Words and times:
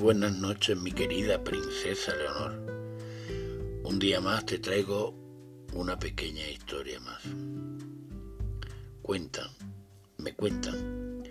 buenas 0.00 0.32
noches, 0.32 0.76
mi 0.76 0.92
querida 0.92 1.44
princesa 1.44 2.14
Leonor. 2.16 2.52
Un 3.84 3.98
día 3.98 4.20
más 4.20 4.46
te 4.46 4.58
traigo 4.58 5.14
una 5.72 5.98
pequeña 5.98 6.48
historia 6.48 6.98
más. 7.00 7.22
Cuentan, 9.02 9.48
me 10.18 10.34
cuentan, 10.34 11.22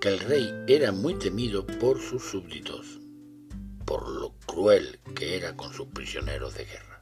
que 0.00 0.08
el 0.08 0.20
rey 0.20 0.50
era 0.66 0.92
muy 0.92 1.14
temido 1.14 1.66
por 1.66 2.00
sus 2.00 2.22
súbditos, 2.22 2.98
por 3.84 4.08
lo 4.08 4.34
cruel 4.46 5.00
que 5.14 5.36
era 5.36 5.56
con 5.56 5.72
sus 5.72 5.88
prisioneros 5.88 6.54
de 6.54 6.64
guerra. 6.64 6.98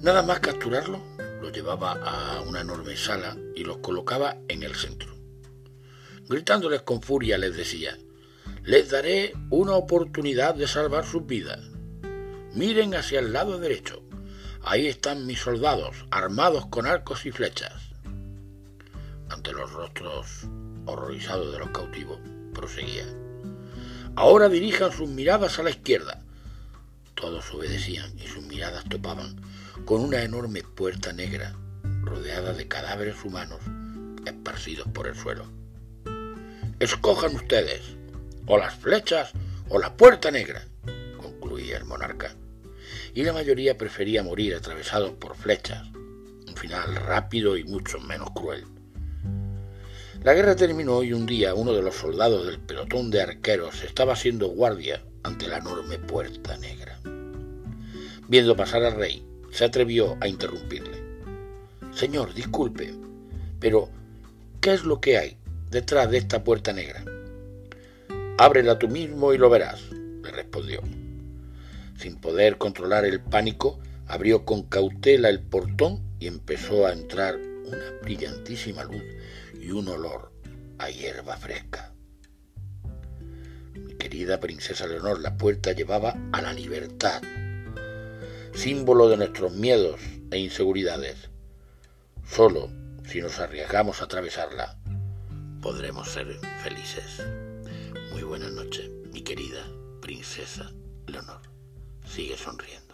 Nada 0.00 0.22
más 0.22 0.40
capturarlo, 0.40 1.00
lo 1.40 1.50
llevaba 1.50 1.92
a 1.92 2.40
una 2.42 2.60
enorme 2.60 2.96
sala 2.96 3.36
y 3.54 3.64
los 3.64 3.78
colocaba 3.78 4.36
en 4.48 4.62
el 4.62 4.74
centro. 4.74 5.14
Gritándoles 6.28 6.82
con 6.82 7.02
furia 7.02 7.36
les 7.38 7.56
decía, 7.56 7.98
les 8.62 8.90
daré 8.90 9.32
una 9.50 9.72
oportunidad 9.72 10.54
de 10.54 10.66
salvar 10.66 11.04
sus 11.04 11.26
vidas. 11.26 11.60
Miren 12.54 12.94
hacia 12.94 13.20
el 13.20 13.32
lado 13.32 13.58
derecho. 13.58 14.02
Ahí 14.62 14.86
están 14.86 15.26
mis 15.26 15.40
soldados, 15.40 16.06
armados 16.10 16.66
con 16.66 16.86
arcos 16.86 17.26
y 17.26 17.32
flechas. 17.32 17.74
Ante 19.28 19.52
los 19.52 19.72
rostros 19.72 20.46
horrorizados 20.86 21.52
de 21.52 21.58
los 21.58 21.70
cautivos, 21.70 22.18
proseguía. 22.54 23.06
Ahora 24.16 24.48
dirijan 24.48 24.92
sus 24.92 25.08
miradas 25.08 25.58
a 25.58 25.62
la 25.62 25.70
izquierda. 25.70 26.22
Todos 27.14 27.52
obedecían 27.52 28.18
y 28.18 28.26
sus 28.26 28.44
miradas 28.44 28.84
topaban 28.88 29.36
con 29.84 30.00
una 30.00 30.22
enorme 30.22 30.62
puerta 30.62 31.12
negra 31.12 31.54
rodeada 32.02 32.52
de 32.52 32.68
cadáveres 32.68 33.24
humanos 33.24 33.60
esparcidos 34.24 34.88
por 34.88 35.06
el 35.06 35.16
suelo. 35.16 35.46
Escojan 36.78 37.34
ustedes, 37.34 37.82
o 38.46 38.58
las 38.58 38.74
flechas 38.74 39.32
o 39.68 39.78
la 39.78 39.96
puerta 39.96 40.30
negra, 40.30 40.66
concluía 41.16 41.76
el 41.76 41.84
monarca. 41.84 42.34
Y 43.14 43.22
la 43.22 43.32
mayoría 43.32 43.78
prefería 43.78 44.22
morir 44.22 44.54
atravesados 44.54 45.12
por 45.12 45.36
flechas, 45.36 45.86
un 45.94 46.54
final 46.56 46.96
rápido 46.96 47.56
y 47.56 47.64
mucho 47.64 47.98
menos 48.00 48.30
cruel. 48.32 48.64
La 50.22 50.32
guerra 50.32 50.56
terminó 50.56 51.02
y 51.02 51.12
un 51.12 51.26
día 51.26 51.54
uno 51.54 51.72
de 51.72 51.82
los 51.82 51.96
soldados 51.96 52.46
del 52.46 52.58
pelotón 52.58 53.10
de 53.10 53.22
arqueros 53.22 53.82
estaba 53.84 54.14
haciendo 54.14 54.48
guardia 54.48 55.02
ante 55.22 55.46
la 55.48 55.58
enorme 55.58 55.98
puerta 55.98 56.56
negra. 56.56 56.98
Viendo 58.26 58.56
pasar 58.56 58.84
al 58.84 58.96
rey, 58.96 59.22
se 59.50 59.64
atrevió 59.64 60.16
a 60.20 60.28
interrumpirle. 60.28 61.02
Señor, 61.92 62.32
disculpe, 62.34 62.94
pero 63.60 63.90
¿qué 64.60 64.72
es 64.72 64.84
lo 64.84 65.00
que 65.00 65.18
hay 65.18 65.36
detrás 65.70 66.10
de 66.10 66.18
esta 66.18 66.42
puerta 66.42 66.72
negra? 66.72 67.04
Ábrela 68.36 68.80
tú 68.80 68.88
mismo 68.88 69.32
y 69.32 69.38
lo 69.38 69.48
verás, 69.48 69.80
le 69.92 70.30
respondió. 70.32 70.80
Sin 71.96 72.20
poder 72.20 72.58
controlar 72.58 73.04
el 73.04 73.20
pánico, 73.20 73.78
abrió 74.08 74.44
con 74.44 74.64
cautela 74.64 75.28
el 75.28 75.40
portón 75.40 76.02
y 76.18 76.26
empezó 76.26 76.86
a 76.86 76.92
entrar 76.92 77.36
una 77.36 77.90
brillantísima 78.02 78.82
luz 78.82 79.04
y 79.60 79.70
un 79.70 79.86
olor 79.86 80.32
a 80.78 80.90
hierba 80.90 81.36
fresca. 81.36 81.92
Mi 83.74 83.94
querida 83.94 84.40
princesa 84.40 84.88
Leonor, 84.88 85.20
la 85.20 85.36
puerta 85.36 85.70
llevaba 85.70 86.16
a 86.32 86.42
la 86.42 86.52
libertad, 86.52 87.22
símbolo 88.52 89.08
de 89.08 89.16
nuestros 89.16 89.52
miedos 89.52 90.00
e 90.32 90.38
inseguridades. 90.38 91.30
Solo 92.26 92.68
si 93.06 93.20
nos 93.20 93.38
arriesgamos 93.38 94.00
a 94.00 94.06
atravesarla, 94.06 94.76
podremos 95.62 96.08
ser 96.08 96.26
felices. 96.62 97.22
Muy 98.14 98.22
buenas 98.22 98.52
noches, 98.52 98.88
mi 99.12 99.22
querida 99.22 99.66
princesa 100.00 100.70
Leonor. 101.08 101.40
Sigue 102.06 102.36
sonriendo. 102.36 102.93